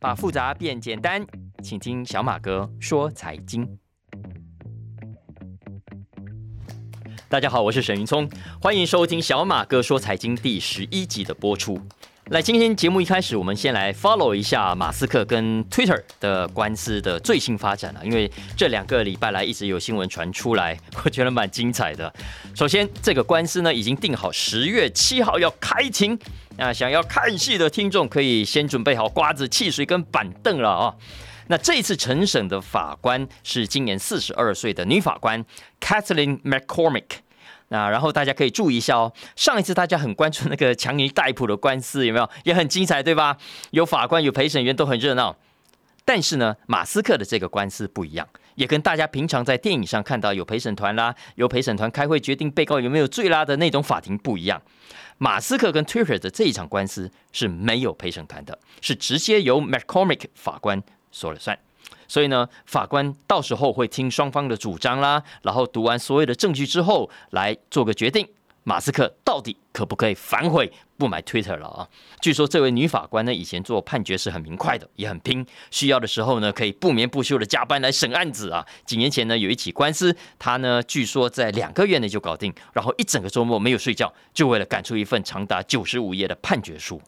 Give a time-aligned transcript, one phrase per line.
[0.00, 1.26] 把复杂变简单，
[1.60, 3.68] 请听小马哥说财经。
[7.28, 8.30] 大家好，我是沈云聪，
[8.62, 11.80] 欢迎收听小马哥说财经第十一集的播出。
[12.30, 22.12] 来，今天节目一开始，我们先来 follow 一下马斯克跟 Twitter 的官司的最新发展啊，因为这两个礼拜来一直有新闻传出来，我觉得蛮精彩的。
[22.54, 26.18] 首先，这个官司呢已经定好十月七号要开庭，
[26.58, 30.94] 那想要看戏的听众可以先准备好瓜子、汽水跟板凳了啊。
[31.46, 35.42] 那这次承审的法官是今年四十二岁的女法官
[35.80, 37.04] Kathleen McCormick。
[37.68, 42.28] 那然后大家可以注意一下哦，上一次大家很关注那个强尼戴普的官司有没有？
[42.44, 43.36] 也很精彩，对吧？
[43.72, 45.36] 有法官、有陪审员，都很热闹。
[46.04, 54.62] 但是呢，马斯克的这个官司不一样，也跟大家平常在电影上看到有陪审团啦，有陪审团开会决定被告有没有罪啦的那种法庭不一样。
[55.18, 60.82] 马斯克跟 Twitter 的这一场官司是没有陪审团的，是直接由 McCormick 法官
[61.12, 61.58] 说了算。
[62.06, 68.26] 所以呢，法官到时候会听双方的主张啦，然后读完所有的证据之后，来做个决定。
[68.64, 71.88] 马斯克到底可不可以反悔不买 Twitter 了啊？
[72.20, 78.66] 据说这位女法官呢，以前做判决是很明快的，也很拼，需要的时候呢，可以不眠不休的加班来审案子啊。
[78.84, 87.00] 几年前呢，有一起官司，她呢据说在两个月内就搞定，然后一整个周末没有睡觉，就为了赶出一份长达九十五页的判决书。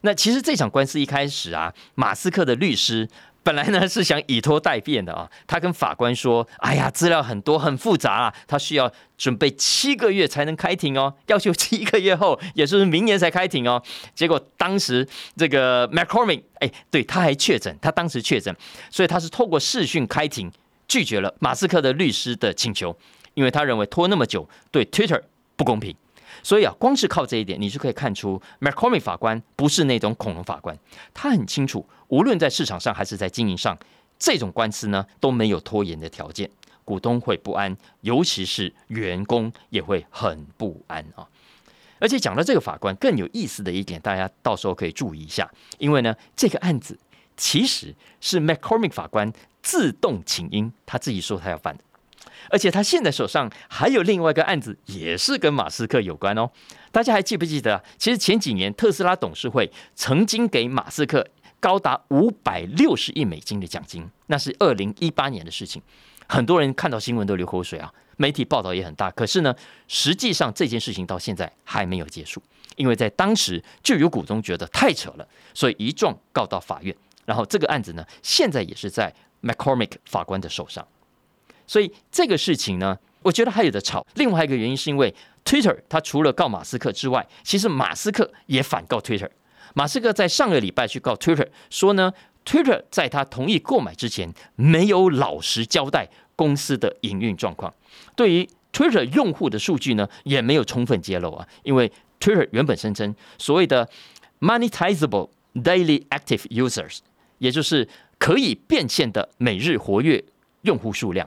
[0.00, 3.08] 那其实这场官司一开始啊，马斯克的律师。
[3.44, 13.82] 本来呢是想以拖代变的啊，他跟法官说：“哎呀，资料很多，很复杂啊，他需要准备七个月才能开庭哦，要求七个月后，也就是明年才开庭哦。”
[14.14, 18.54] 结果当时这个 McCormick，哎，对，他还确诊，他当时确诊，
[18.90, 20.50] 所以他是透过视讯开庭，
[20.86, 22.96] 拒绝了马斯克的律师的请求，
[23.34, 25.20] 因为他认为拖那么久对 Twitter
[25.56, 25.94] 不公平。
[26.42, 30.76] 所以啊，光是靠这一点，你就可以看出 McCormick 法官不是那种恐龙法官，
[31.14, 33.78] 他很清楚，无论在市场上还是在经营上，
[34.18, 36.50] 这种官司呢都没有拖延的条件，
[36.84, 41.26] 股东会不安，尤其是员工也会很不安啊。
[42.00, 45.48] 而且讲到这个法官更有意思的一点，大家到时候可以注意一下，
[45.78, 46.98] 因为呢，这个案子
[47.36, 49.32] 其实是 McCormick 法官
[49.62, 51.84] 自动请缨，他自己说他要办的。
[52.50, 56.50] 而且他现在手上还有另外一个案子，也是跟马斯克有关哦。
[56.90, 57.82] 大家还记不记得？
[57.96, 61.26] 其实前几年特斯拉董事会曾经给马斯克
[61.60, 65.80] 高达五百六十亿美金的奖金，那是二零一八年的事情。
[66.28, 69.10] 很多人看到新闻都流口水啊，媒体报道也很大。
[69.10, 69.54] 可是呢，
[69.88, 72.42] 实际上这件事情到现在还没有结束，
[72.76, 76.94] 因为在当时就有股东觉得太扯了，所以一状告到法院。
[77.24, 80.86] 然后这个案子呢，现在也是在 McCormick 法官的手上。
[81.72, 84.06] 所以这个事情呢，我觉得还有的吵。
[84.16, 89.30] 另外一个原因是因为 Twitter，它除了告马斯克之外，其实马斯克也反告 Twitter。
[89.72, 92.12] 马斯克在上个礼拜去告 Twitter，说呢
[92.44, 97.72] ，Twitter 在他同意购买之前，没有老实交代公司的营运状况，
[98.14, 101.48] 对于 Twitter 用户的数据呢，也没有充分揭露啊。
[101.62, 101.90] 因为
[102.20, 103.88] Twitter 原本声称所谓的
[104.40, 106.98] monetizable daily active users，
[107.38, 110.22] 也就是可以变现的每日活跃
[110.64, 111.26] 用户数量。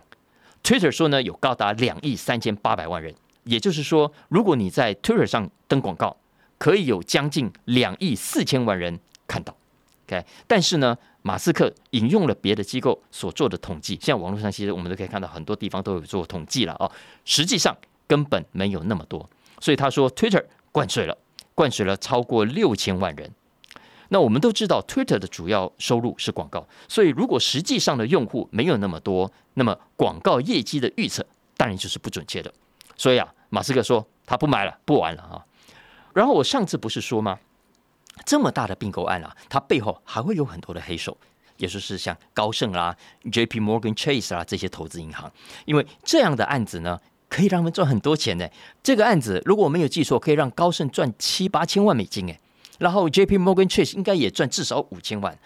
[0.66, 6.18] Twitter 说呢，有高达两亿三千八百万人，也就是说，如果你在 Twitter 上登广告，
[6.58, 9.56] 可以有将近两亿四千万人看到。
[10.08, 16.92] OK，但是呢，马斯克引用了别的机构所做的统计，现在网络上其实我们都可以看到很多地方都有做统计了哦，
[17.26, 17.78] 实际上
[18.08, 21.16] 根本没有那么多，所以他说 Twitter 灌水了，
[21.54, 23.32] 灌水了超过六千万人。
[24.10, 31.26] 那我们都知道，Twitter 的主要收入是广告，所以如果实际上的用户没有那么多，那么广告业绩的预测
[31.58, 32.54] 当然就是不准确的。
[32.96, 35.46] 所以啊，马斯克说他不买了，不玩了啊。
[36.14, 37.40] 然后我上次不是说吗？
[38.26, 41.18] 这么大的并购案啊，它背后还会有很多的黑手，
[41.58, 42.96] 也就是像高盛啦、
[43.30, 43.60] J.P.
[43.60, 45.30] Morgan Chase 啦这些投资银行，
[45.66, 48.48] 因为这样的案子呢，可以让他们赚很多钱呢。
[48.82, 52.40] 这个案子如果我没有记错，可以让高盛赚七八千万美金哎。
[52.78, 53.38] 然后 J.P.
[53.38, 55.38] Morgan Chase 应该也赚至少五千万，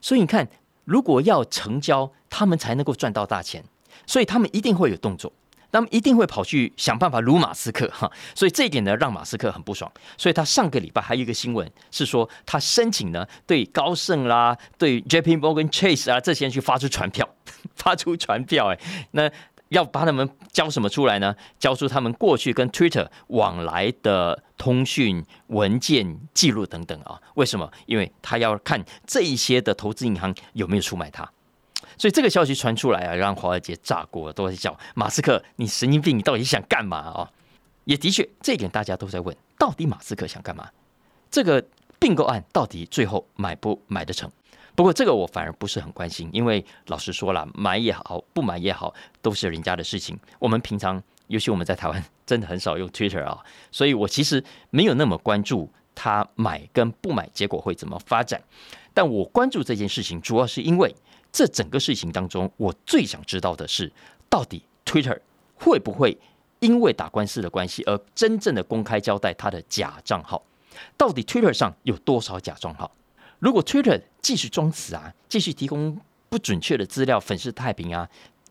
[0.00, 0.46] 所以你看，
[0.84, 3.64] 如果要成交，他们才能够赚到大钱，
[4.06, 5.32] 所以他们一定会有动作，
[5.72, 15.36] 他们一定会跑去想办法撸马斯克哈，所以这一点呢让马斯克很不爽，所以他上个礼拜还有一个新闻是说，他申请呢对高盛啦、对 J.P.
[15.36, 17.28] Morgan Chase 啊这些人去发出传票，
[17.74, 18.78] 发出传票哎，
[19.12, 19.30] 那。
[19.68, 21.34] 要把他们交什么出来呢？
[21.58, 27.20] 交出他们过去跟 Twitter 往来的通讯文件记录等等啊？
[27.34, 27.70] 为什么？
[27.86, 31.28] 因为他要看这一些的投资银行有没有出卖他。
[31.98, 37.30] 所以这个消息传出来啊，让华尔街炸锅，都在叫马斯克，你神经病，你到底想干嘛啊？
[37.84, 40.68] 也的确，这一点大家都在问，到底马斯克想干嘛？
[41.30, 41.64] 这个
[41.98, 44.30] 并购案到底最后买不买得成？
[44.76, 48.92] 不过这个我反而不是很关心，因为老实说了，买也好，不买也好，
[49.22, 50.16] 都是人家的事情。
[50.38, 53.42] 我们平常，尤其我们在台湾，真的很少用 Twitter 啊，
[53.72, 58.40] 所以我其实没有那么关注他买跟不买结果会怎么发展。
[58.92, 60.94] 但我关注这件事情，主要是因为
[61.32, 63.90] 这整个事情当中，我最想知道的是，
[64.28, 65.18] 到底 Twitter
[65.54, 66.18] 会不会
[66.60, 70.42] 因为打官司的关系而真正的公开交代他的假账号？
[70.98, 72.90] 到底 Twitter 上有多少假账号？
[73.38, 75.98] 如果 Twitter 继续装死啊，继续提供
[76.28, 78.08] 不准确的资料，粉饰太平啊，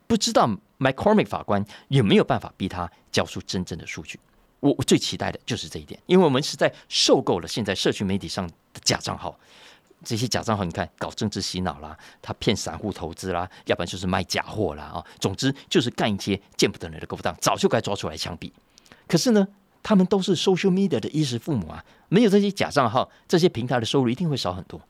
[0.08, 0.48] 不知道
[0.80, 4.20] McCormick 法官有没有办法逼他交出真正的数据？
[4.60, 9.38] 我我最期待的就是这一点，因为我们实在受够了现在社群媒体上的假账号，
[10.04, 18.52] 这些假账号，你看搞政治洗脑啦，他骗散户投资啦，要不然就是卖假货啦啊，总之就是干一些见不得人的勾当，早就该抓出来枪毙。
[19.08, 19.48] 可是呢？
[19.86, 24.82] 他们都是 social media 的衣食父母啊，没有这些假账号，这些平台的收入一定会少很多。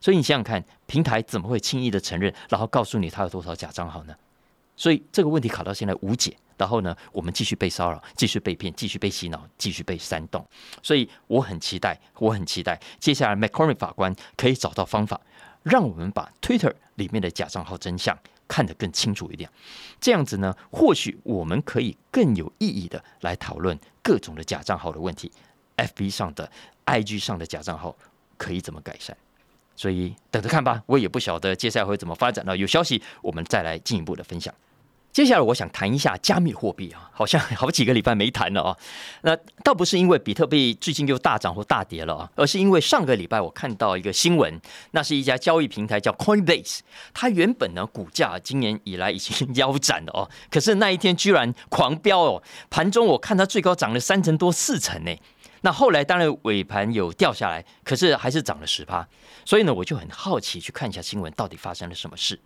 [0.00, 4.14] 所以你想想看，平台怎么会轻易的承认，然后告诉你他有多少假账号呢？
[4.76, 6.36] 所以这个问题卡到现在无解。
[6.56, 10.46] 然后呢，我们继续被骚扰，继续被骗，继续被洗脑，继续被煽动。
[10.84, 15.20] 所以我很期待，我很期待接下来 McCormick 法官可以找到方法，
[15.64, 18.16] 让我们把 Twitter 里面的假账号真相。
[18.54, 19.50] 看得更清楚一点，
[20.00, 25.28] 这样子呢，或许我们可以更有意义的来讨论各种的假账号的问题。
[25.76, 26.48] FB 上的、
[26.86, 27.96] IG 上的假账号
[28.36, 29.16] 可以怎么改善？
[29.74, 32.56] 所以等着看吧，我也不晓得接下来会怎么发展了。
[32.56, 34.54] 有消息我们再来进一步的分享。
[35.14, 38.76] 接下来我想谈一下加密货币啊，好像 好几个礼拜没谈了啊。
[39.22, 46.80] 那倒不是因为比特币最近又大涨或大跌了啊，而是因为上个礼拜我看到一个新闻，那是一家交易平台叫 Coinbase，
[47.12, 55.16] 它原本呢股价今年以来已经 腰斩了哦，可是那一天居然狂飙哦，盘中我看它最高涨了三成多四成呢。
[55.64, 59.08] 那后来当然尾盘有掉下来，可是还是涨了十趴，
[59.46, 62.38] 所以呢我就很好奇去看一下新闻到底发生了什么事。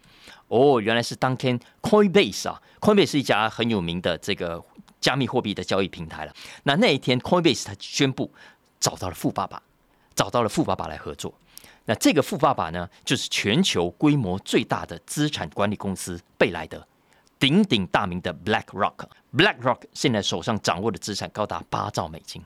[0.46, 4.64] 哦，原来是当天 Coinbase 啊，Coinbase 是一家很有名的这个
[5.00, 6.32] 加密货币的交易平台了。
[6.62, 8.32] 那那一天 Coinbase 它宣布
[8.78, 9.60] 找到了富爸爸，
[10.14, 11.34] 找到了富爸爸来合作。
[11.86, 16.86] 那这个富爸爸呢，就是全球规模最大的资产管理公司贝莱德，
[17.40, 19.06] 鼎鼎大名的 BlackRock。
[19.36, 22.40] BlackRock 现在手上掌握的资产高达八兆美金。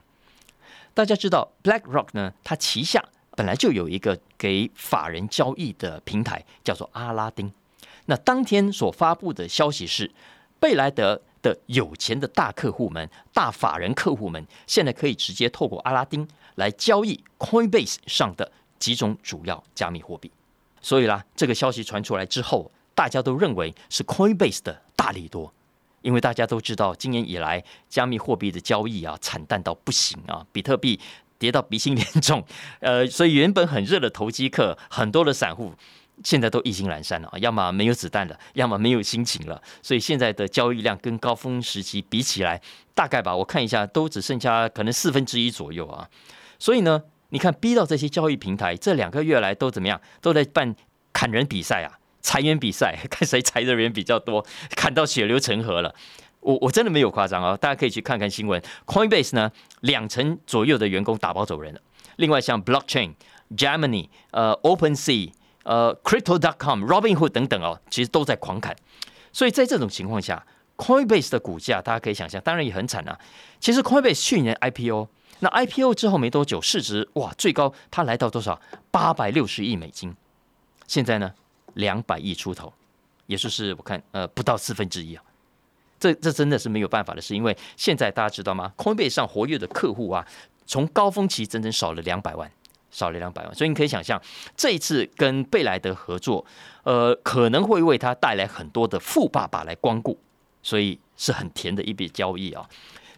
[0.93, 3.03] 大家知道 BlackRock 呢，它旗下
[3.35, 7.51] 本来就有一个给法人交易的平台，叫做阿拉丁。
[8.05, 10.11] 那当天所发布的消息是，
[10.59, 20.31] 贝莱德的有钱的大客户们、大法人客户们，现在可以直接透过阿拉丁来交易 Coinbase 上的几种主要加密货币。
[20.81, 25.51] 所以啦，这个消息传出来之后，大家都认为是 Coinbase 的大利多，
[26.03, 30.99] 因为大家都知道，今年以来加密货币的交易啊惨淡到不行啊，比特币
[31.39, 32.45] 跌到鼻青脸肿，
[32.79, 35.73] 呃，所以原本很热的投机客，很多的散户。
[36.23, 42.61] 现在都意兴阑珊了啊，要么没有子弹了，要么没有心情了，所以现在的交易量跟高峰时期比起来，
[42.93, 46.07] 大概吧，我看一下都只剩下可能四分之一左右啊。
[46.59, 50.75] 所以呢，你看逼到这些交易平台这两个月来都怎么样，都在办
[51.11, 54.43] 砍人比赛啊，裁员比赛，看谁裁的人比较多，
[54.75, 55.93] 砍到血流成河了。
[56.39, 58.59] 我我真的没有夸张啊，大家可以去看看新闻。
[58.87, 61.81] Coinbase 呢，两成左右的员工打包走人了。
[62.15, 63.13] 另外像 Blockchain、
[63.55, 65.33] Germany、呃 OpenSea。
[65.65, 68.75] 呃，Crypto.com、Robinhood 等等哦，其实都在狂砍，
[69.31, 70.45] 所以在这种情况下
[70.75, 73.17] ，Coinbase 的股价大家可以想象，当然也很惨啊。
[73.61, 75.07] 其实 Coinbase 去年 IPO，
[75.39, 78.59] 那 IPO 之后没多久，市值哇最高它来到多少？
[78.91, 80.13] 八百六十亿美金。
[80.85, 81.33] 现在呢，
[81.73, 82.71] 两百亿出头，
[83.27, 85.23] 也就是我看呃不到四分之一啊。
[85.99, 90.27] 这这真的是没有办法的事，因为现在大家知道吗？Coinbase 上活跃的客户啊，
[90.65, 92.51] 从高峰期整整少了两百万。
[92.91, 94.21] 少了两百万，所以你可以想象，
[94.55, 96.45] 这一次跟贝莱德合作，
[96.83, 100.15] 呃，可能会为他带来很多的富爸爸来光顾，
[100.61, 102.69] 所以是很甜的一笔交易啊。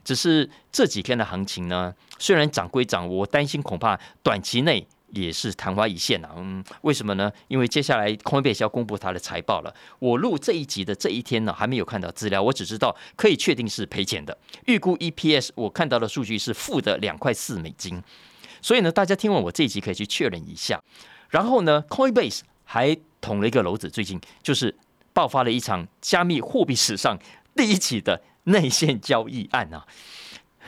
[0.06, 6.32] 只是这几天的行情呢，虽然涨归涨，我担心恐怕短期内也是昙花一现啊。
[6.38, 7.32] 嗯，为什么呢？
[7.48, 9.74] 因为接下来 Coinbase 要公布它的财报了。
[10.00, 14.38] 我录这一集的这一天呢，还没有看到资料，我只知道可以确定是赔钱的。
[14.66, 18.02] 预估 EPS 我看到的数据是负的两块四美金。
[18.62, 20.82] 所以呢，大家听完我这一集可以去确认一下。
[21.30, 24.76] 然后呢，Coinbase 还捅了一个篓子，最近就是
[25.14, 27.18] 爆发了一场加密货币史上
[27.56, 29.86] 第一起的内线交易案啊，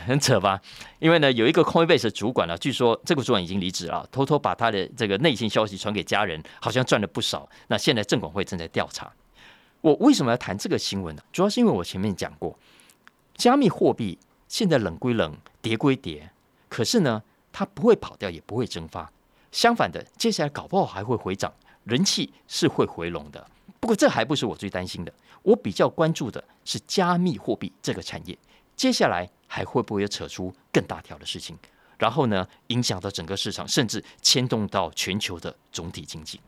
[0.05, 0.61] 很扯吧？
[0.99, 7.49] 因为呢，有一个 Coinbase 的主管呢，据说这个主管已经离职了，偷偷把他的这个内线消息传给家人，好像赚了不少。
[7.67, 9.11] 那现在证管会正在调查。
[9.81, 11.21] 我为什么要谈这个新闻呢？
[11.31, 12.57] 主要是因为我前面讲过，
[13.35, 16.29] 加密货币现在冷归冷，跌归跌，
[16.69, 17.23] 可是呢。
[17.49, 19.11] 它不会跑掉，也不会蒸发。
[19.51, 21.51] 相反的，接下来搞不好还会回涨，
[21.85, 23.43] 人气是会回笼的。
[23.79, 25.11] 不过这还不是我最担心的，
[25.41, 28.37] 我比较关注的是加密货币这个产业，
[28.77, 31.57] 接下来还会不会有扯出更大条的事情，
[31.97, 36.39] 然后呢，影响到整个市场，甚至牵动到全球的总体经济。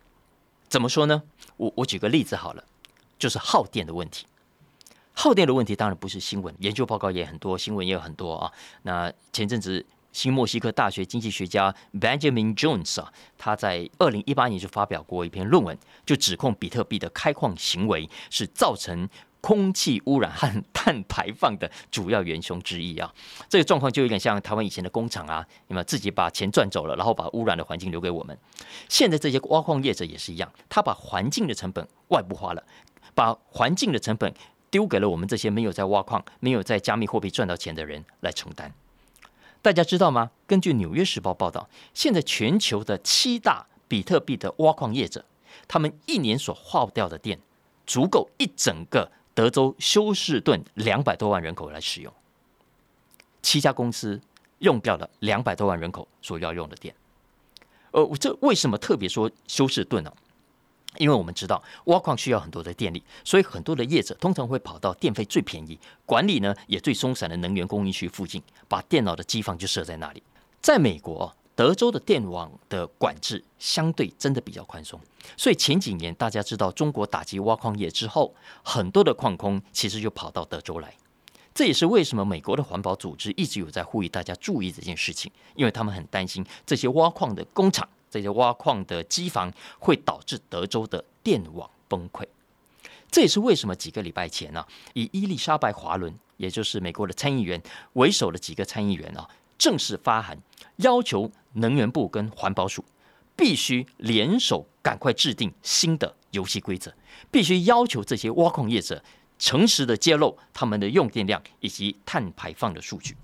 [0.70, 1.22] 怎么说呢？
[1.58, 2.64] 我我举个例子好了，
[3.18, 4.26] 就是耗电的问题。
[5.14, 8.54] 耗电的问题当然不是新闻，研究报告也很多，新闻也有很多啊。
[8.84, 9.86] 那前阵子。
[10.12, 19.08] 新墨西哥大学经济学家 Benjamin Jones 啊，他在二零一八年就发表过一篇论文，就指控比特币的开矿行为是造成
[19.42, 23.14] 空气污染和碳排放的主要元凶之一啊。
[23.50, 28.38] 这个状况就有点像台湾以前的工厂啊，你们自己把钱赚走了，然后把污染的环境留给我们。
[28.88, 32.64] 现在这些挖矿业者也是一样，他把环境的成本外部化了，
[33.16, 34.34] 把环境的成本
[34.70, 38.74] 丢给了我们这些没有在挖矿、没有在加密货币赚到钱的人来承担。
[39.62, 40.32] 大家知道吗？
[40.48, 45.26] 根据《纽约时报》报道，现在全球的七大比特币的挖矿业者，
[45.68, 47.40] 他们一年所耗掉的电，
[47.86, 52.14] 足够一整个德州休斯顿两百多万人口来使用。
[53.42, 54.20] 七家公司
[54.58, 56.94] 用掉了两百多万人口所要用的电。
[57.92, 60.14] 呃，这为什么特别说休斯顿呢？
[60.98, 70.22] 因为我们知道挖矿需要很多的电力，所以很多的业者通常会跑到电费最便宜、管理呢也最松散的能源供应区附近，把电脑的机房就设在那里。
[70.60, 74.98] 在美国，德州的电网的管制相对真的比较宽松，
[75.36, 80.96] 所以前几年大家知道中国打击挖矿业之后，很多的矿工其实就跑到德州来。
[81.54, 87.86] 这也是为什么美国的环保组织一直有在呼吁大家注意这件事情，因为他们很担心这些挖矿的工厂。
[88.10, 92.26] 这些挖矿的机房会导致德州的电网崩溃，
[93.12, 97.62] 这也是为什么几个礼拜前呢，以伊丽莎白·华伦，也就是美国的参议员
[97.94, 100.42] 为首的几个参议员啊，正式发函
[100.80, 102.84] 要求能源部跟环保署
[103.36, 106.94] 必须联手赶快制定新的游戏规则，
[107.32, 109.02] 必须要求这些挖矿业者
[109.38, 113.16] 诚实的揭露他们的用电量以及碳排放的数据。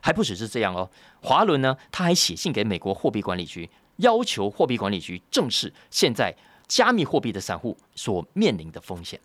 [0.00, 0.88] 还不只是这样哦，
[1.20, 3.68] 华伦呢，他还写信给美国货币管理局。
[3.96, 6.36] 要求货币管理局正视现在
[6.68, 9.18] 加密货币的散户所面临的风险。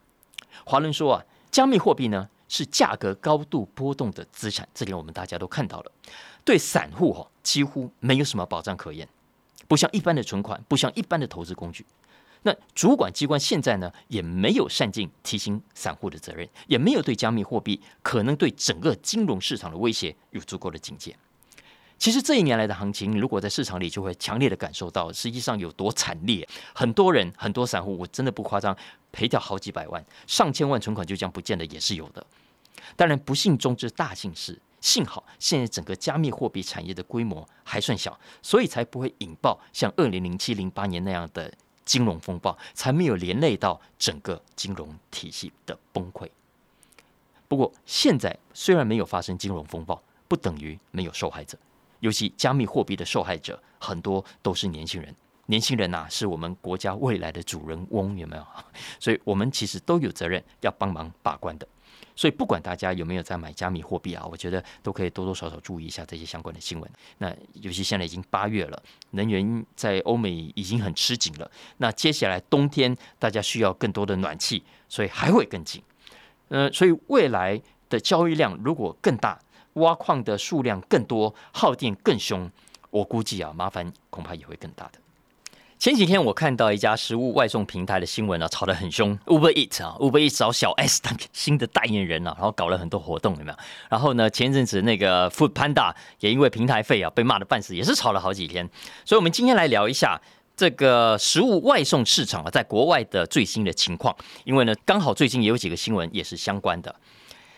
[0.63, 5.91] 华伦说啊，加密货币呢是价格高度波动的资产，这点我们大家都看到了。
[6.43, 9.07] 对散户哈几乎没有什么保障可言，
[9.69, 11.85] 不像一般的存款，不像一般的投资工具。
[12.41, 21.15] 那主管机关现在呢也没有善尽提醒散户的责任，也没有对加密货币可能对整个金融市场的威胁有足够的警戒。
[21.97, 26.45] 其实这一年来的行情，如果在市场里就会强烈的感受到，实际上有多惨烈。
[26.73, 28.75] 很多人、很多散户，我真的不夸张，
[29.11, 32.25] 赔掉好几百万、上千万存款就这样不见得也是有的。
[32.95, 41.53] 当然，不幸中之大幸是，幸好现在整个加密货币产业的规模还算小，所以才不会引爆像二零零七、零八年那样的
[41.85, 46.29] 金融风暴，才没有连累到整个金融体系的崩溃。
[47.47, 51.57] 不过，现在虽然没有发生金融风暴，不等于没有受害者。
[51.99, 55.13] 尤其加密货币的受害者很多都是年轻人，
[55.45, 58.47] 年轻人呐是我们国家未来的主人翁，有没有？
[58.99, 61.67] 所以我们其实都有责任要帮忙把关的。
[62.21, 66.87] 所以不管大家有没有在买加密货币啊，我觉得都可以多多少少注意一下这些相关的新闻。
[67.17, 71.49] 那尤其现在已经八月了，能源在欧美已经很吃紧了。
[71.77, 75.81] 那接下来冬天大家需要更多的暖气，所以还会更紧。
[76.49, 77.59] 呃，所以未来
[77.89, 79.39] 的交易量如果更大。
[79.75, 82.47] 挖矿的数量更多，耗电更凶，
[82.91, 85.00] 我估计啊，麻烦恐怕也会更大的。
[85.81, 89.17] 前几天我看到一家食物外送平台的新闻啊，吵得很凶。
[89.25, 93.57] Uber Eat 啊，Uber Eat 找小 S 当新的代言人啊，然后搞了很多活动，有没有？
[93.89, 98.69] 然后呢，前阵子那个 Food Panda 也因为平台费啊被骂的半死，也是吵了好几天。
[99.03, 100.21] 所以，我们今天来聊一下
[100.55, 104.15] 这个食物外送市场啊，在国外的最新的情况。
[104.43, 106.95] 因为呢，刚好最近也有几个新闻也是相关的。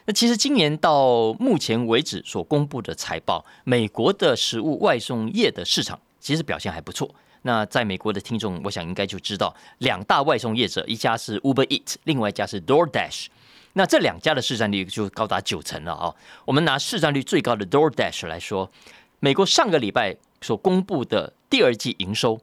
[0.06, 7.14] 那其实今年到目前为止所公布的财报，美国的食物外送业的市场其实表现还不错。
[7.44, 13.28] 那在美国的听众，我想应该就知道，两大外送业者，一家是 Uber Eat，另外一家是 DoorDash。
[13.74, 16.14] 那这两家的市占率就高达九成了啊！
[16.46, 18.72] 我们拿市占率最高的 DoorDash 来说，
[19.20, 22.40] 美国上个礼拜所公布的第二季营收。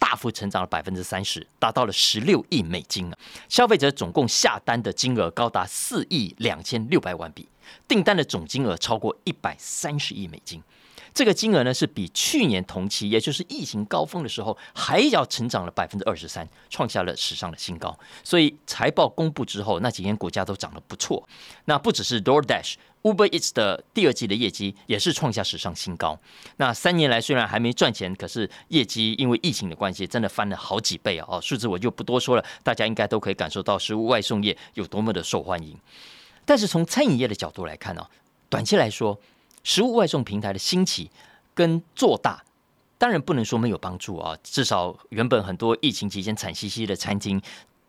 [0.00, 3.18] 大幅成长了百分之三十，达到了十六亿美金啊！
[3.48, 7.48] 消费者总共下单的金额高达四亿两千六百万笔，
[7.88, 10.62] 订单的总金额超过一百三十亿美金。
[11.18, 17.98] 这个金额呢是比去年同期，也就是疫情高峰的时候，还要成长了百分之二十三，创下了史上的新高。
[18.22, 21.28] 所以财报公布之后，那几天股价都涨得不错。
[21.64, 22.74] 那不只是 DoorDash。
[23.02, 26.16] Uber Eats 的第二季的业绩也是创下史上新高。
[26.58, 31.26] 那三年来虽然还没赚钱，可是业绩因为疫情的关系，真的翻了好几倍啊！
[31.28, 35.76] 哦，数字我就不多说了，大家应该都可以感受到食物外送业有多么的受欢迎。
[36.44, 38.06] 但是从餐饮业的角度来看呢，
[38.48, 39.18] 短期来说，
[39.68, 41.10] 食物外送平台的兴起
[41.54, 42.42] 跟做大，
[42.96, 44.34] 当然不能说没有帮助啊。
[44.42, 47.38] 至少原本很多疫情期间惨兮兮的餐厅。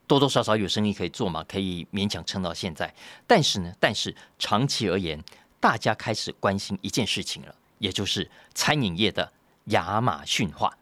[0.05, 2.93] 多多少少有生意可以做嘛，可以勉强撑到现在。
[3.25, 5.23] 但是呢，但是长期而言，
[5.61, 9.31] 大家开始关心一件事情了，也就是餐饮业的
[9.65, 10.75] 亚马逊化。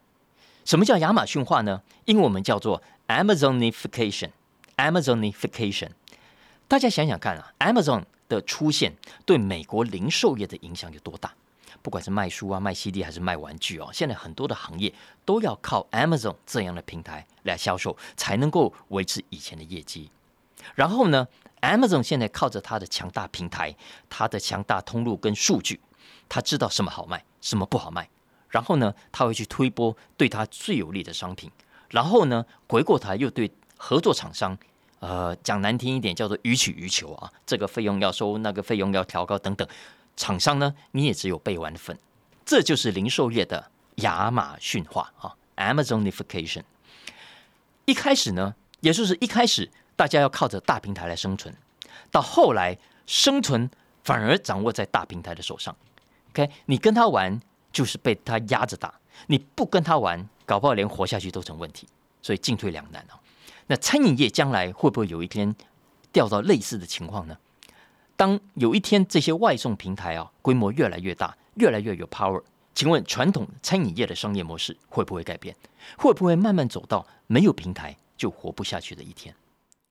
[0.64, 1.80] 什么叫亚马逊化呢？
[2.06, 4.30] 英文我们叫做 Amazonification。
[4.76, 5.90] Amazonification，
[6.66, 8.94] 大家想想看啊，Amazon 的出现
[9.24, 11.34] 对美国零售业的影响有多大？
[11.80, 14.92] 不管是卖书啊、卖 CD 还是卖玩具哦，现在很多的行业
[15.24, 20.10] 都要靠 Amazon 这样的平台来销售，才能够维持以前的业绩。
[20.74, 21.28] 然后呢
[21.60, 23.76] ，Amazon 现在靠着它的强大平台、
[24.10, 25.80] 它的强大通路跟数据，
[26.28, 28.10] 他知道什么好卖，什么不好卖。
[28.48, 31.50] 然后呢，他会去推播对他最有利的商品。
[31.90, 34.58] 然后呢，回过头又对合作厂商，
[35.00, 39.66] 呃，讲难听一点，叫做予取予求啊，这个费用要收，那个费用要调高等等。
[40.16, 41.96] 厂商呢，你也只有背完份，
[42.44, 46.64] 这就是零售业的亚马逊化啊，Amazonification。
[47.84, 51.54] 一开始呢，也就是一开始大家要靠着大平台来生存，
[52.10, 52.76] 到后来
[53.06, 53.70] 生存
[54.02, 55.76] 反而掌握在大平台的手上。
[56.30, 57.40] OK，你跟他玩
[57.70, 58.92] 就是被他压着打，
[59.28, 61.86] 你不跟他玩，搞不好连活下去都成问题，
[62.20, 63.14] 所以进退两难啊。
[63.68, 65.54] 那餐饮业将来会不会有一天
[66.10, 67.38] 掉到类似的情况呢？
[68.16, 72.42] 当有一天这些外送平台啊规模越来越大，越来越有 power，
[72.74, 75.54] 请问传统餐饮业的商业模式会不会改变？
[75.96, 79.34] 会不会慢慢走到没有平台就活不下去的一天？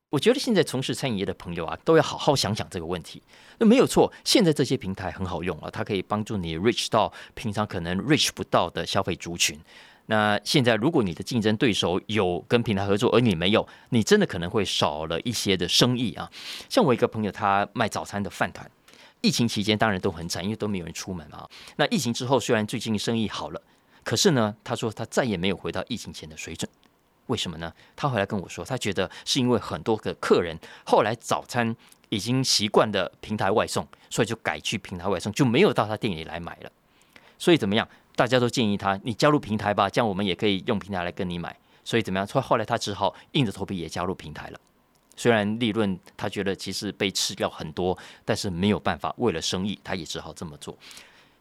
[0.10, 3.22] 我觉得现在从事餐饮业的朋友啊，都要好好想想这个问题。
[3.60, 9.60] 那没有错，现在这些平台很好用啊，它可以帮助你 reach 到平常可能 reach 不到的消费族群。
[10.10, 16.32] 那现在，如果你的竞争对手有跟平台合作，而你没有，你真的可能会少了一些的生意啊。
[16.70, 18.70] 像我一个朋友，他卖早餐的饭团，
[19.22, 21.48] 疫情期间当然都很惨，因为都没有人出门啊。
[21.76, 23.62] 那疫情之后，虽然最近生意好了，
[24.06, 26.70] 可是呢，他说他再也没有回到疫情前的水准。
[27.26, 27.74] 为什么呢？
[27.98, 31.76] 他回来跟我说，他觉得是因为很多个客人后来早餐
[32.08, 36.72] 已经习惯的平台外送，所以就改去平台外送，就没有到他店里来买了。
[37.38, 37.86] 所以怎么样？
[38.18, 41.56] 大家都建议他，你加入平台吧，这样我们也可以用平台来跟你买。
[41.84, 42.26] 所以怎么样？
[42.26, 44.60] 所以后来他只好硬着头皮也加入平台了。
[45.16, 50.76] 虽然利润他觉得其实被吃掉很多，但是没有办法，为了生意，他也只好这么做。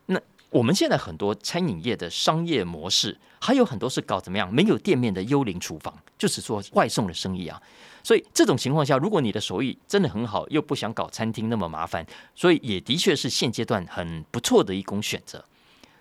[0.05, 4.53] 那我们现在很多餐饮业的商业模式，还有很多是搞怎么样？
[4.53, 7.61] 没有店面的幽灵厨房，就是做外送的生意啊。
[8.05, 15.43] 所以这种情况下，如果你的手艺真的很好，又不想搞餐厅那么麻烦，所以也的确是现阶段很不错的一种选择。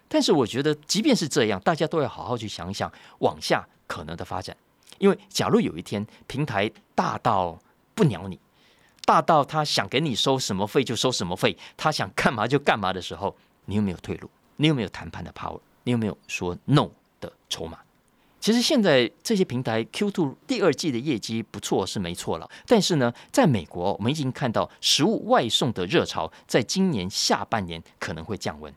[0.08, 4.56] 但是我觉得，即便是这样，大家都要好好去想一想往下可能的发展。
[4.98, 7.60] 因为假如有一天平台大到
[7.94, 8.40] 不鸟你，
[9.04, 14.30] 大到他想给你收什么费就收什么费，他想干嘛就干嘛的时候，你有没有退路？
[14.58, 15.60] 你有没有谈判的 power？
[15.84, 16.90] 你有没有说 no
[17.20, 17.80] 的筹码？
[18.40, 28.72] 其实现在这些平台 Q two 第二季的业绩不错是没错了，但是呢，在美国我们已经看到食物外送的热潮，在今年下半年可能会降温。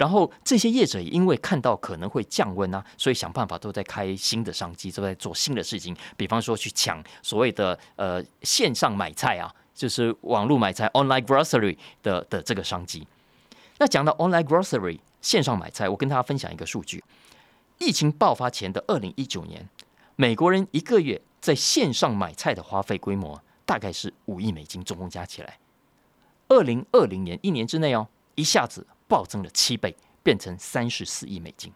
[0.00, 5.94] 然后这些业者也因为看到可能会降温啊，所以想办法都在开新的商机，都在做新的事情。
[6.16, 13.06] 比方说去抢所谓的呃线上买菜啊，就是网络买菜 （online grocery） 的的这个商机。
[13.76, 17.04] 那讲到 online grocery 线上买菜，我跟大家分享一个数据：
[17.76, 19.68] 疫情爆发前的二零一九年，
[20.16, 25.58] 美国人一个月在线上买菜的花费规模大概是五亿美金，总共加起来。
[26.48, 28.86] 二零二零年一年之内哦，一下子。
[29.10, 31.72] 暴增了七倍，变成三十四亿美金。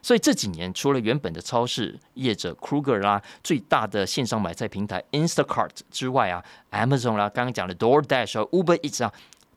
[0.00, 9.12] 所以这几年，除了原本的超市业者 Kruger 啦，最大的线上买菜平台 Instacart 之外啊，Amazon 啦，刚刚讲的 DoorDash 啊，Uber Eats 啊，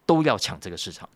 [0.06, 1.08] 都要抢这个市场。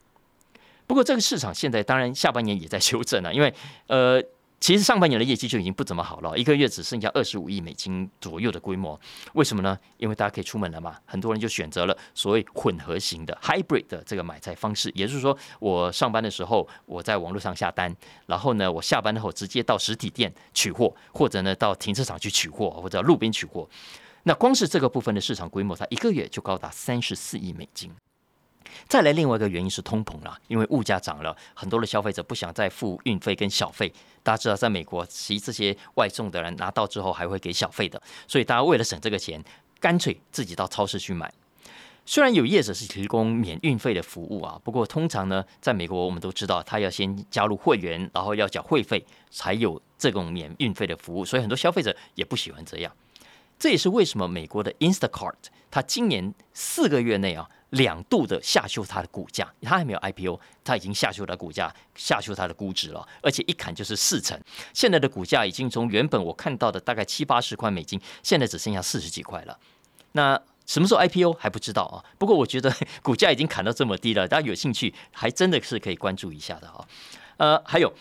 [0.87, 3.53] 不过这个市场现在当然下半年也在 修正啊，因为
[3.87, 4.23] 呃。
[4.61, 8.97] 其实上半年的业绩就已经不怎么好了，一个月只剩下二十五亿美金左右的规模。
[9.33, 9.75] 为什么呢？
[9.97, 17.91] 因为大家可以出门了嘛，很多人就选择了所谓混合型的 hybrid 的这个买菜方式，也就是说，我上班的时候我在网络上下单，
[18.27, 23.67] 然后呢，我下班后直接到实体店取货，或者呢到停车场去取货，或者路边取货。
[24.21, 27.91] 那光是这个部分的市场规模，它一个月就高达三十四亿美金。
[28.87, 33.91] 再来，另外一个原因是通膨啦，因为物价涨了，很多的消费者不想再付运费跟小费。
[34.23, 39.43] 大家知道，在美国，其实这些外送的人拿到之后还会给小费的，所以大家为了省这个钱，
[39.79, 41.33] 干脆自己到超市去买。
[42.05, 52.91] 虽然有业者是提供免运费的服务啊，不过通常呢，在美国我们都知道，他要先加入会员，然后要缴会费，才有这种免运费的服务，所以很多消费者也不喜欢这样。
[53.61, 55.35] 这也是为什么美国的 Instacart
[55.69, 64.35] 它今年四个月内啊，两度的下修它的股价，它还没有 IPO，它已经下修了股价，下修它的估值了，而且一砍就是四成。
[64.73, 69.59] 现在的股价已经从原本我看到的大概七八十块美金，现在只剩下四十几块了。
[70.13, 72.01] 那什么时候 IPO 还不知道啊？
[72.17, 76.87] 不过我觉得 股价已经砍到这么低了，大家有兴趣还真的是可以关注一下的啊。
[77.37, 77.93] 呃，还有。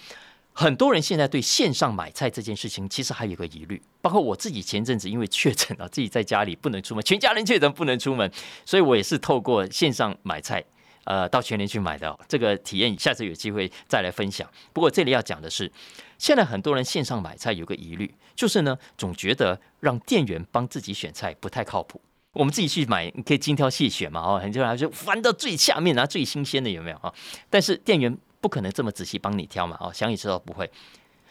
[0.52, 8.30] 很多人现在对线上买菜这件事情，其实还有个疑虑，包括我自己前阵子因为确诊了， 自己在家里不能出门，全家人确诊不能出门，
[8.66, 10.62] 所以我也是透过线上买菜，
[11.04, 14.46] 呃，到全联去买的这个体验，下次有机会再来分享。
[14.72, 15.70] 不过这里要讲的是，
[16.18, 27.14] 现在很多人线上买菜有个疑虑，就是呢，总觉得让店员帮自己选菜不太靠谱，我们自己去买你可以精挑细选嘛，哦，很多人就翻到最下面拿最新鲜的有没有啊？
[27.48, 28.18] 但是店员。
[28.40, 29.76] 不可能这么仔细帮你挑嘛？
[29.80, 30.70] 哦，想也知道不会。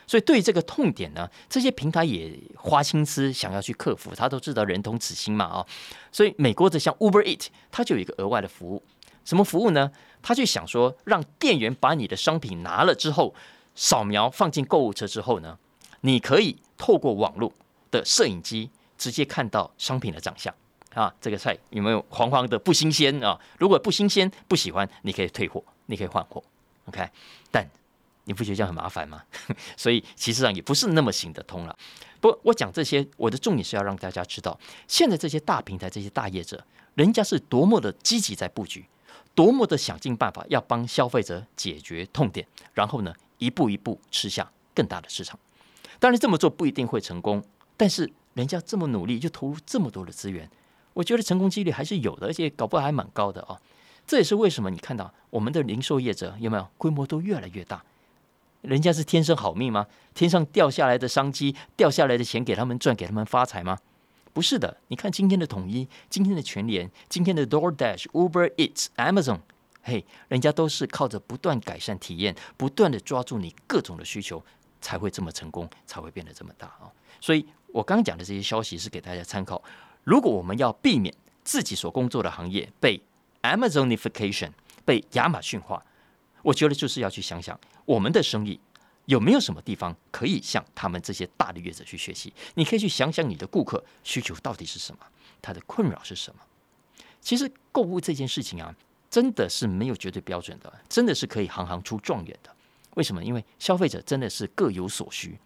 [0.07, 4.11] 所以对于这个痛点呢，这些平台也花心思想要去克服。
[4.15, 5.65] 他都知道人同此心嘛，哦，
[6.11, 8.81] 所以美国的像 Uber Eat，它就有一个额外的服务。
[9.23, 9.91] 什么服务呢？
[10.23, 13.35] 他就想说，让店员把你的商品拿了之后，
[13.75, 15.59] 扫描放进购物车之后呢，
[16.01, 17.53] 你可以透过网络
[17.91, 20.51] 的摄影机直接看到商品的长相
[20.95, 23.39] 啊，这个菜有没有黄黄的不新鲜啊？
[23.59, 26.43] 如果不新鲜不喜欢，你可以退货，你可以换货。
[26.89, 27.07] OK，
[27.51, 27.65] 但
[28.25, 29.23] 你不觉得这样很麻烦吗？
[29.77, 31.77] 所以其实上也不是那么行得通了。
[32.19, 38.85] 不，我讲这些，我的重点是要让大家知道，现在这些大平台、这些大业者，人家是多么的积极在布局，
[39.33, 45.39] 多么的想尽办法要帮消费者解决痛点，然后呢，一步一步吃下更大的市场。
[45.99, 47.43] 当然这么做不一定会成功，
[47.77, 50.49] 但是人家这么努力，就投入这么多的资源，
[50.93, 53.59] 我觉得成功几率还是有的，而且搞不好还蛮高的啊。
[54.09, 57.83] 这也是为什么你看到我们的零售业者有没有规模都越来越大？
[58.61, 59.85] 人家是天生好命吗？
[60.15, 63.77] 天上掉下来的商机，掉下来的钱给他们赚，给他们发财吗？
[64.33, 64.77] 不是的。
[64.87, 69.41] 你看今天的统一，今天的全联，今天的 DoorDash、Uber Eats、Amazon，
[69.83, 74.43] 嘿，人家都是靠着不断改善体验，不断的抓住你各种的需求，
[74.81, 76.89] 才会这么成功，才会变得这么大啊！
[77.21, 79.61] 所以我刚讲的这些消息是给大家参考。
[80.03, 82.99] 如果我们要避免自己所工作的行业被
[83.41, 84.51] Amazonification
[84.83, 85.83] 被亚马逊化，
[86.41, 88.59] 我觉得就是要去想想我们的生意
[89.05, 92.33] 有没有什么地方可以向他们这些大的业者去学习。
[92.55, 94.99] 你可以去想想你的顾客需求到底是什么，
[95.41, 96.41] 他的困扰是什么。
[97.21, 98.75] 其实购物这件事情啊，
[99.09, 102.53] 真的是没有绝对标准的，真的是可以行行出状元的。
[102.95, 103.23] 为什么？
[103.23, 105.39] 因为消费者真的是各有所需。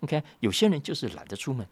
[0.00, 1.66] OK，有些人就是懒得出门，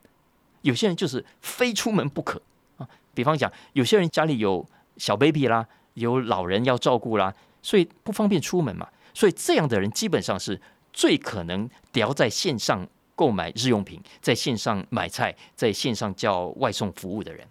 [0.62, 2.42] 有些人就是非出门不可
[2.78, 2.88] 啊。
[3.14, 4.68] 比方讲，有些人家里有。
[4.98, 7.32] 小 baby 啦，有老人要照顾啦，
[7.62, 8.86] 所以不方便出门嘛。
[9.14, 10.60] 所以这样的人基本上是
[10.92, 17.46] 最可能要在线上购买日用品，在线上买菜，在线上叫外送服务的人。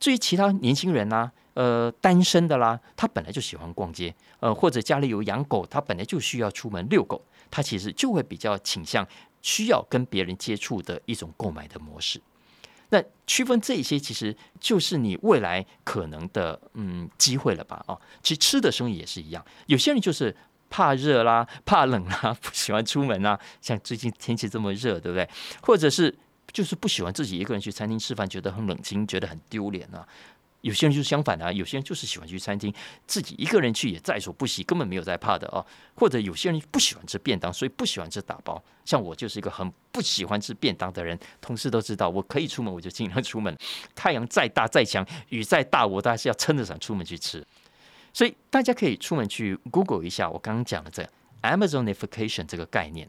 [0.00, 9.06] 至于其他年轻人呐，呃，单身的啦，他本来就喜欢逛街，呃，或者家里有养狗，他本来就需要出门遛狗，他其实就会比较倾向
[9.42, 12.20] 需要跟别人接触的一种购买的模式。
[12.92, 17.82] 那区分这些，其实就是你未来可能的嗯机会了吧？
[17.88, 20.36] 哦，其实吃的生意也是一样，有些人就是
[20.68, 23.40] 怕热啦、怕冷啦， 不喜欢出门啊。
[23.62, 25.26] 像最近天气这么热，对不对？
[25.62, 26.14] 或者是
[26.52, 30.06] 就是不喜欢自己一个人去餐厅吃饭，觉得很冷清，觉得很丢脸啊。
[30.62, 32.72] 有些人就是相反的，有些人就是喜欢去餐厅，
[33.06, 35.64] 自己一个人去也在所不惜，根本没有在怕的哦。
[35.94, 38.62] 或者有些人不喜欢吃便当，所以不喜欢吃打包。
[38.84, 43.56] 像我就是一个很不喜欢吃便当的人，同事都知道，我可以出门我就尽量出门，
[43.94, 47.44] 太阳再大再强，雨再大，我都还是要撑着伞出门去吃。
[48.12, 51.08] 所以大家可以出门去 Google 一下我刚刚讲的这
[51.42, 53.08] Amazonification 这个概念。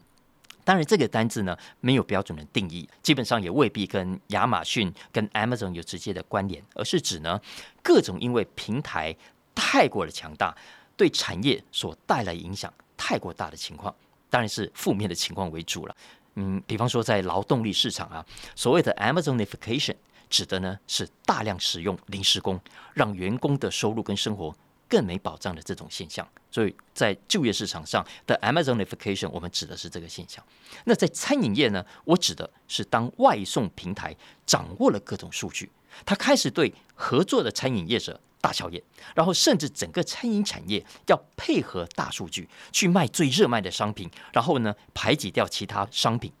[0.64, 7.38] 当然，这个单字呢没有标准的定义，基本上也未必跟亚马逊、跟 Amazon 有直接的关联，而是指呢
[7.82, 9.14] 各种因为平台
[9.54, 10.56] 太过的强大，
[10.96, 13.94] 对产业所带来影响太过大的情况，
[14.30, 15.94] 当然是负面的情况为主了。
[16.36, 18.24] 嗯，比方说在劳动力市场啊，
[18.56, 19.94] 所谓的 Amazonification
[20.30, 22.58] 指的呢是大量使用临时工，
[22.94, 24.52] 让员工的收入跟生活。
[24.88, 30.44] 更没保障的这种现象，所以在就业市场上的 Amazonification，我们指的是这个现象。
[30.84, 34.14] 那在餐饮业呢，我指的是当外送平台
[34.46, 35.70] 掌握了各种数据，
[36.04, 38.82] 他开始对合作的餐饮业者大小眼，
[39.14, 46.32] 然后甚至整个餐饮产业要配合大数据去卖最热卖的商品，然后呢排挤掉其他商品，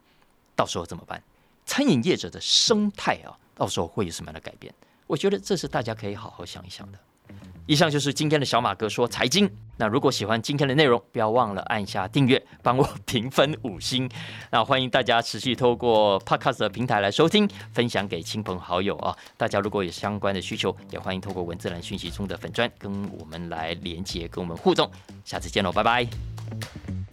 [0.54, 1.22] 到时候怎么办？
[1.66, 4.72] 餐饮业者的生态啊，到时候会有什么样的改变？
[5.06, 6.98] 我觉得这是大家可以好好想一想的。
[7.66, 9.50] 以上就是今天的小马哥说财经。
[9.76, 14.08] 那如果喜欢今天的内容，不要忘了按下订阅，帮我评分五星。
[14.52, 19.16] 那欢迎大家持续透过 Podcast 的平台来收听，分享给亲朋好友啊。
[19.36, 24.88] 大家如果有相关的需求，也欢迎透过文字栏讯息中的粉砖跟我们来连接，跟我们互动。
[25.24, 27.03] 下次见喽，拜拜。